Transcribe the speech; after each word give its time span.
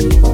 Oh, 0.00 0.27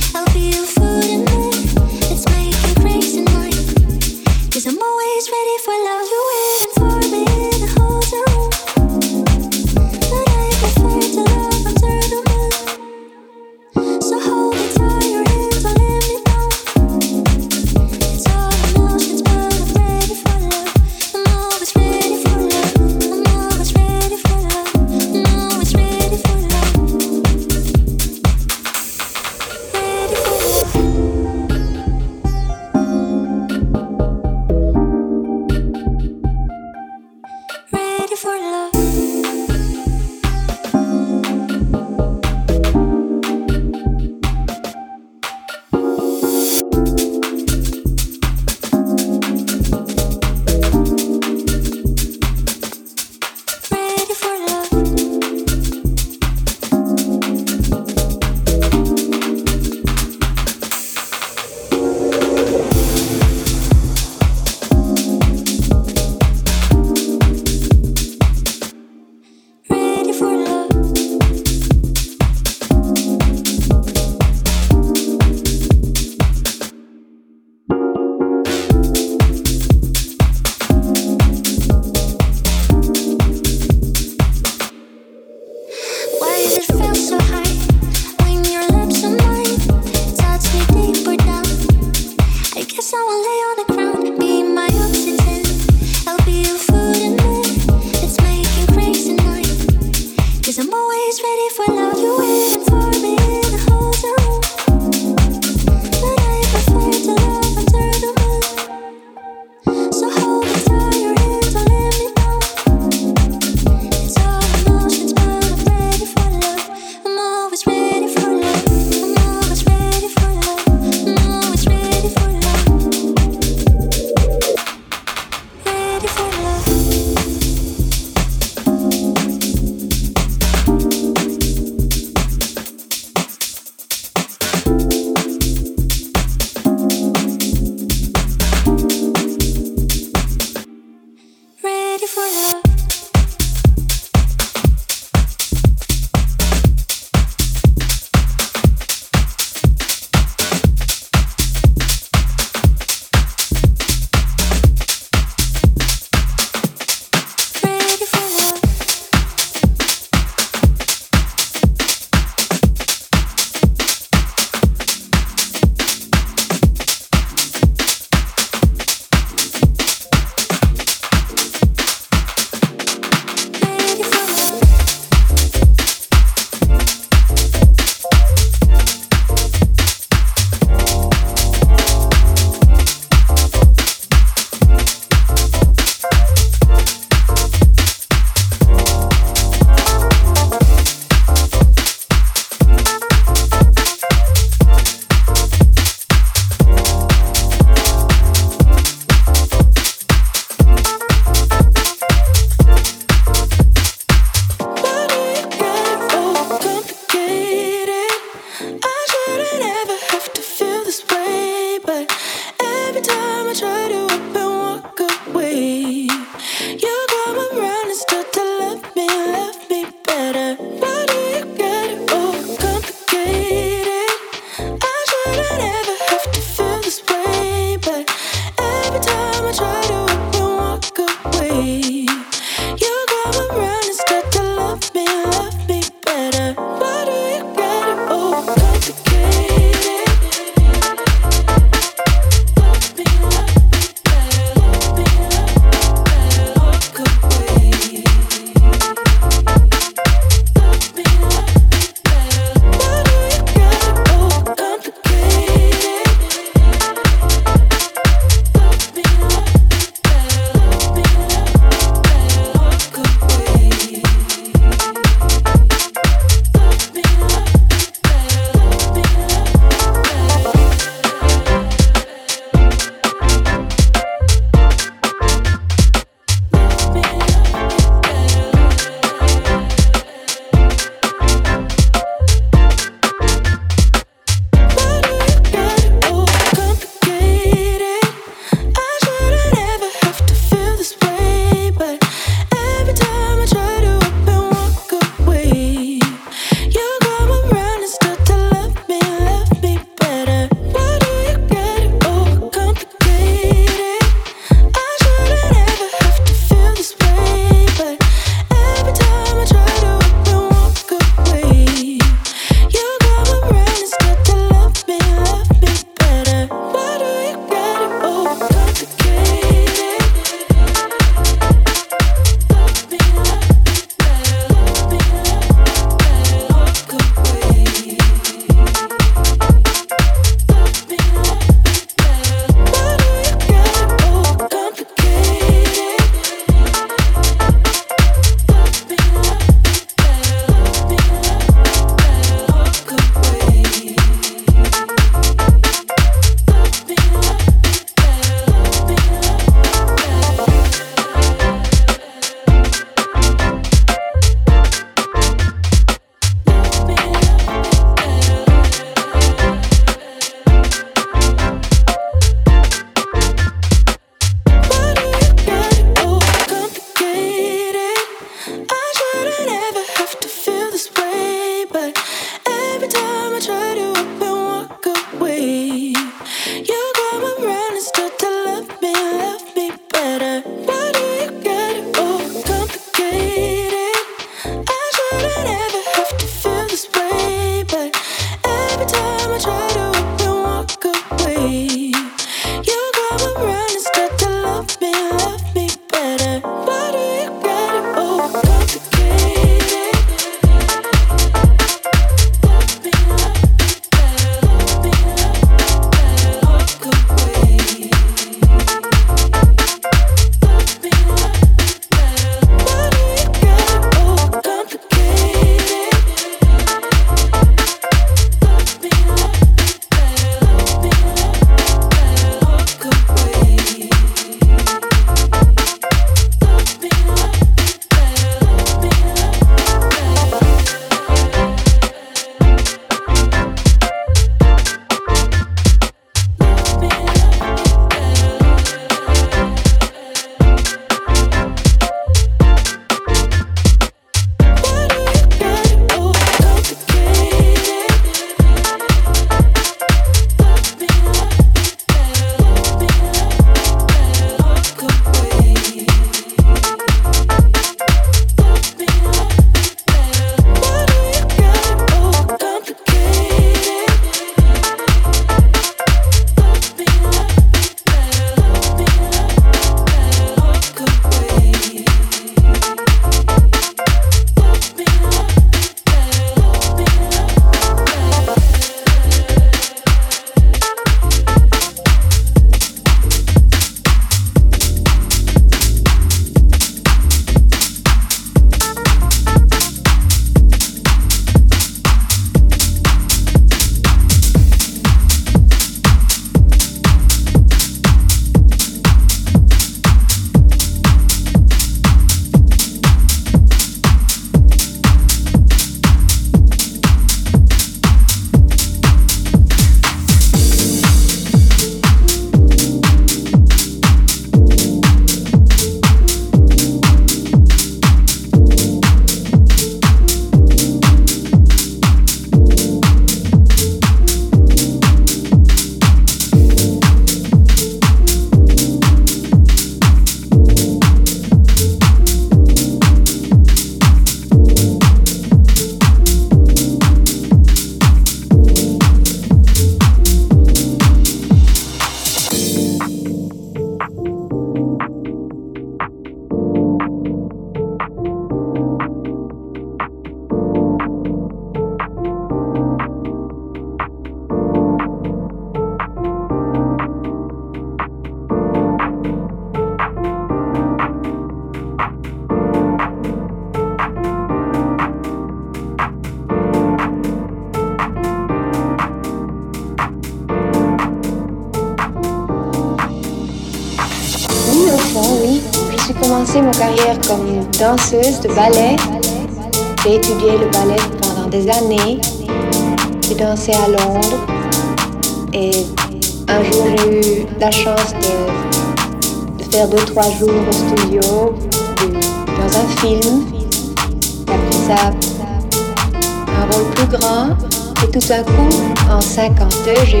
un 596.40 596.46
rôle 596.52 596.70
plus 596.74 596.86
grand. 596.86 597.36
Et 597.82 597.90
tout 597.90 598.06
d'un 598.06 598.22
coup, 598.22 598.48
en 598.90 599.00
52, 599.00 599.72
j'ai 599.84 599.98
euh, 599.98 600.00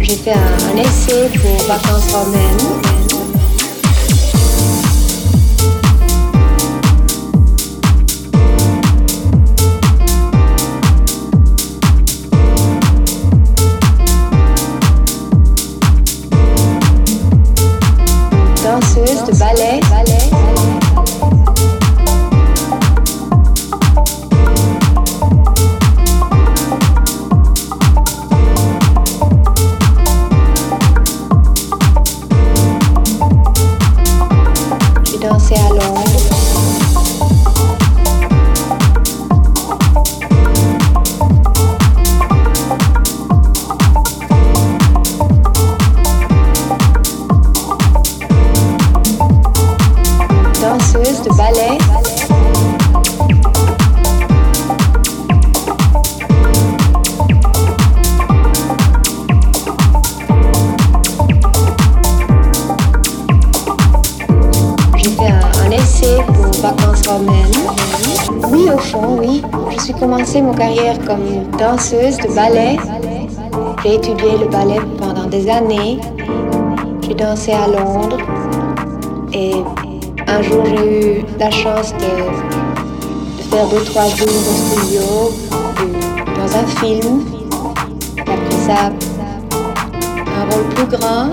j'ai 0.00 0.16
fait 0.16 0.32
un, 0.32 0.36
un 0.36 0.76
essai 0.80 1.30
pour 1.38 1.66
Vacances 1.66 2.12
romaines. 2.12 2.88
danseuse 18.64 19.24
de 19.24 19.38
ballet. 19.38 19.80
Comme 71.08 71.58
danseuse 71.58 72.18
de 72.18 72.28
ballet. 72.34 72.76
J'ai 73.82 73.94
étudié 73.94 74.36
le 74.38 74.46
ballet 74.48 74.80
pendant 74.98 75.24
des 75.24 75.48
années. 75.48 75.98
J'ai 77.02 77.14
dansé 77.14 77.52
à 77.52 77.66
Londres. 77.66 78.18
Et 79.32 79.54
un 80.26 80.42
jour, 80.42 80.62
j'ai 80.66 81.20
eu 81.20 81.24
la 81.38 81.50
chance 81.50 81.94
de, 81.94 83.46
faire 83.50 83.66
deux, 83.68 83.84
trois 83.84 84.08
jours 84.08 84.28
au 84.28 84.76
studio, 84.76 85.02
dans 86.36 86.56
un 86.58 86.66
film. 86.80 87.24
Et 88.18 88.20
après 88.20 88.58
ça, 88.66 88.92
un 90.36 90.44
rôle 90.50 90.68
plus 90.74 90.98
grand. 90.98 91.30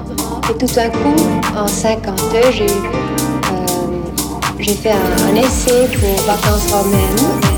Et 0.49 0.57
tout 0.57 0.73
d'un 0.73 0.89
coup, 0.89 1.15
en 1.57 1.67
52, 1.67 2.51
j'ai 2.51 2.65
euh, 2.65 2.67
j'ai 4.59 4.73
fait 4.73 4.91
un, 4.91 5.31
un 5.31 5.35
essai 5.35 5.89
pour 5.99 6.25
Vacances 6.25 6.71
romaines. 6.71 7.54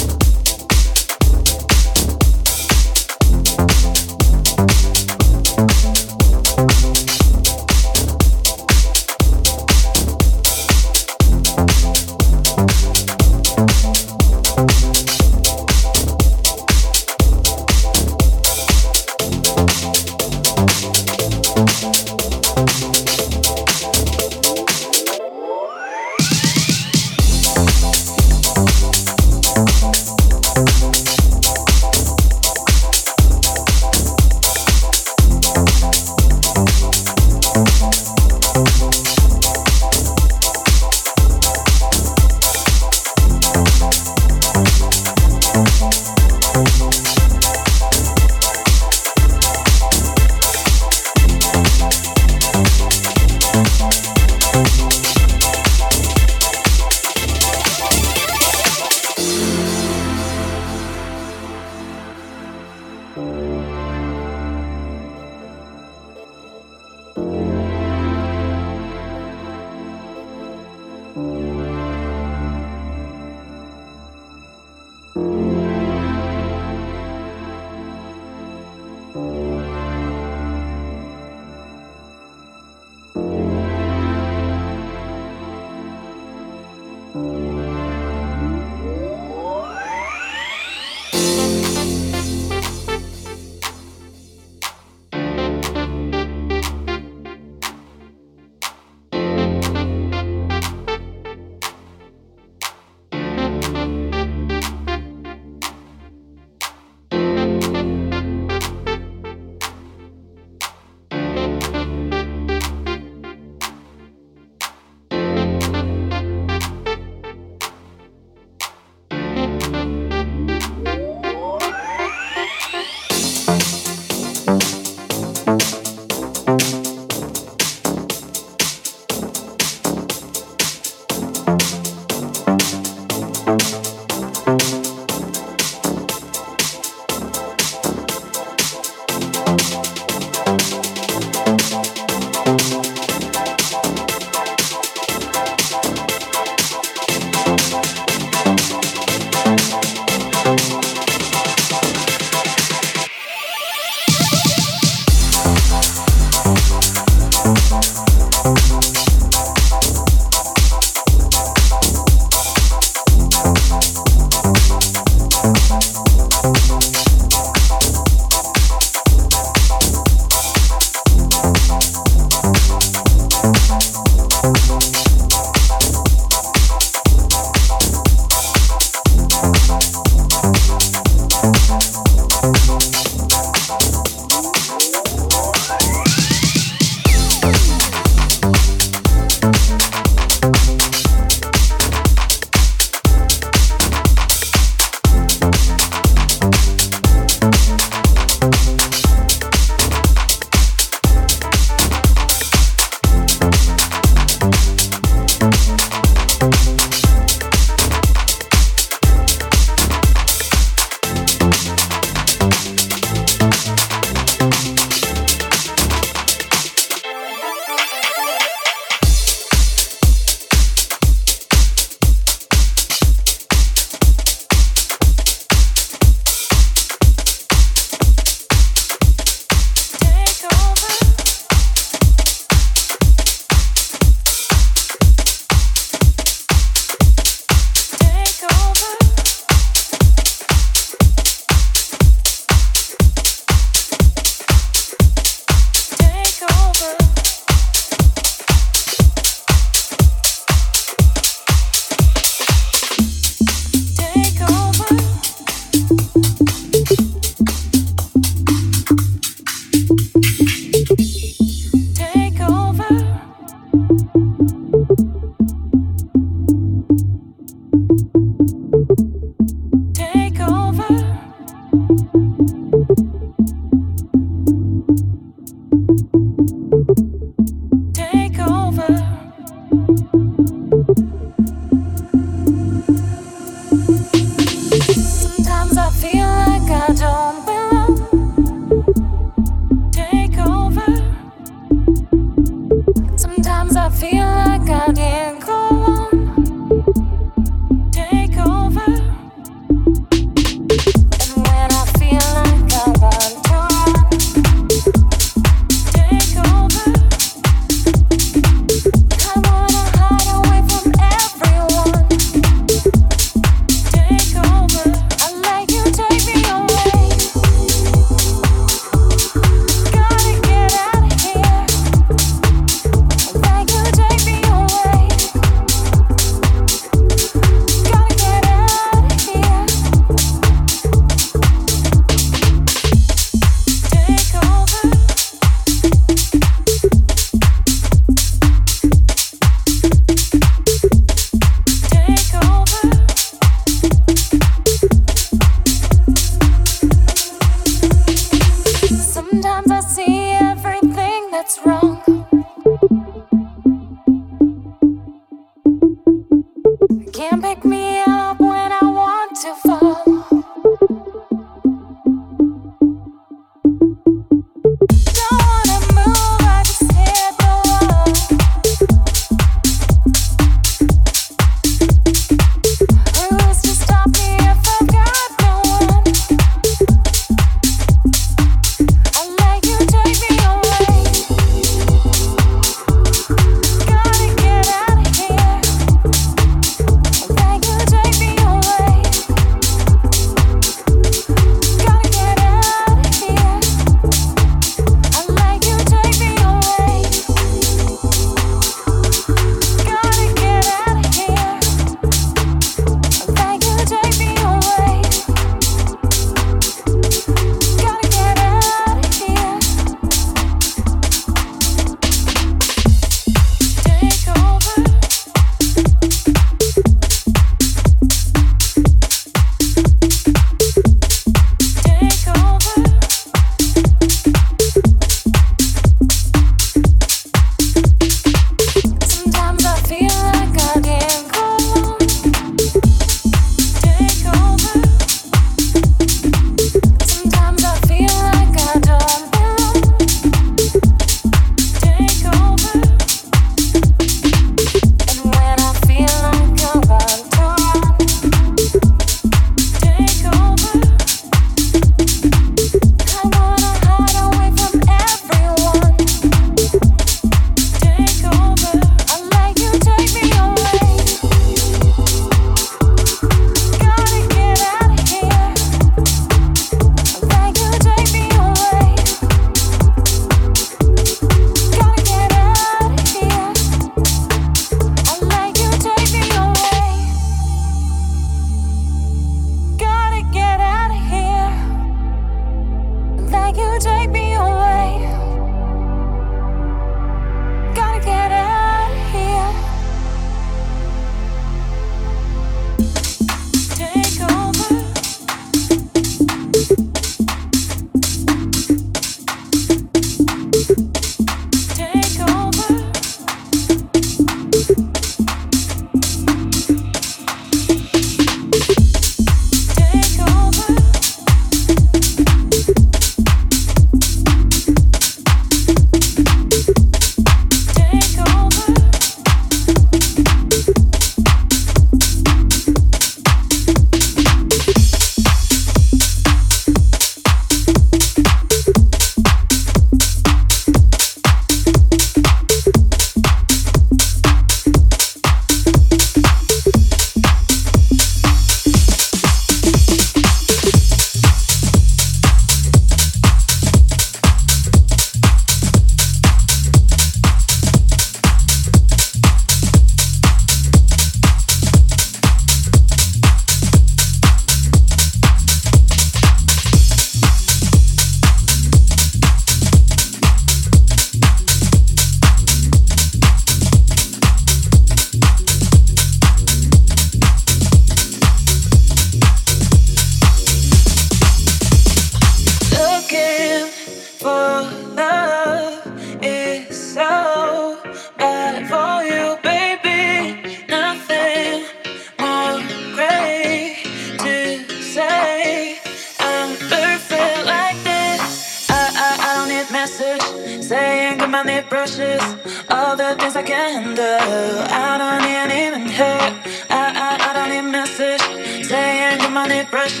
it, 599.56 599.70
brush 599.70 600.00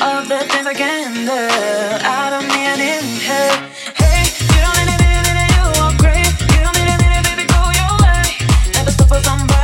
All 0.00 0.22
the 0.22 0.38
things 0.50 0.66
I 0.66 0.74
can 0.74 1.26
do. 1.26 1.42
Out 2.04 2.32
of 2.32 2.42
me 2.46 2.60
and 2.70 2.80
in. 2.80 3.04
Her 3.26 3.50
Hey, 3.94 4.22
you 4.52 4.60
don't 4.62 4.76
need 4.78 4.90
anything 4.94 5.36
that 5.38 5.50
you 5.56 5.64
are 5.82 5.94
great. 6.02 6.30
You 6.52 6.60
don't 6.64 6.76
need 6.78 6.90
anything, 6.94 7.22
baby, 7.26 7.44
go 7.50 7.60
your 7.80 7.94
way. 8.02 8.26
Never 8.74 8.90
stop 8.90 9.08
for 9.08 9.20
somebody 9.22 9.55